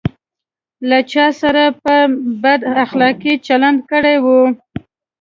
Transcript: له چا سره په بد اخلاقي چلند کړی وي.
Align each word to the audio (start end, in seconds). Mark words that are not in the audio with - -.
له 0.89 0.99
چا 1.11 1.25
سره 1.41 1.63
په 1.83 1.95
بد 2.43 2.61
اخلاقي 2.83 3.33
چلند 3.47 3.79
کړی 3.91 4.15
وي. 4.23 4.41